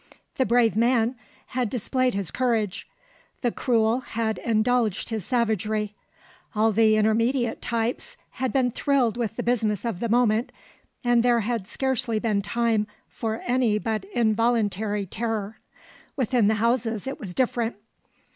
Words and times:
The 0.37 0.47
brave 0.47 0.75
man 0.75 1.15
had 1.49 1.69
displayed 1.69 2.15
his 2.15 2.31
courage; 2.31 2.87
the 3.41 3.51
cruel 3.51 3.99
had 3.99 4.39
indulged 4.39 5.11
his 5.11 5.23
savagery; 5.23 5.93
all 6.55 6.71
the 6.71 6.95
intermediate 6.95 7.61
types 7.61 8.17
had 8.31 8.51
been 8.51 8.71
thrilled 8.71 9.15
with 9.15 9.35
the 9.35 9.43
business 9.43 9.85
of 9.85 9.99
the 9.99 10.09
moment, 10.09 10.51
and 11.03 11.21
there 11.21 11.41
had 11.41 11.67
scarce 11.67 12.07
been 12.07 12.41
time 12.41 12.87
for 13.09 13.43
any 13.45 13.77
but 13.77 14.05
involuntary 14.05 15.05
terror. 15.05 15.59
Within 16.15 16.47
the 16.47 16.55
houses 16.55 17.05
it 17.05 17.19
was 17.19 17.35
different. 17.35 17.75